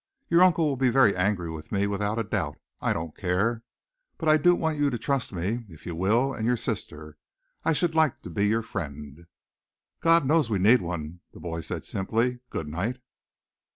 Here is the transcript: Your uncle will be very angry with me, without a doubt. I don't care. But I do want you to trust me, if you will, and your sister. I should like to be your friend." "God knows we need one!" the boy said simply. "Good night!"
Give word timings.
Your 0.29 0.41
uncle 0.41 0.65
will 0.65 0.77
be 0.77 0.89
very 0.89 1.15
angry 1.15 1.51
with 1.51 1.71
me, 1.71 1.85
without 1.85 2.17
a 2.17 2.23
doubt. 2.23 2.57
I 2.81 2.91
don't 2.91 3.15
care. 3.15 3.61
But 4.17 4.29
I 4.29 4.37
do 4.37 4.55
want 4.55 4.79
you 4.79 4.89
to 4.89 4.97
trust 4.97 5.31
me, 5.31 5.63
if 5.69 5.85
you 5.85 5.93
will, 5.93 6.33
and 6.33 6.43
your 6.47 6.57
sister. 6.57 7.19
I 7.63 7.73
should 7.73 7.93
like 7.93 8.23
to 8.23 8.31
be 8.31 8.47
your 8.47 8.63
friend." 8.63 9.27
"God 9.99 10.25
knows 10.25 10.49
we 10.49 10.57
need 10.57 10.81
one!" 10.81 11.19
the 11.33 11.39
boy 11.39 11.61
said 11.61 11.85
simply. 11.85 12.39
"Good 12.49 12.67
night!" 12.67 12.97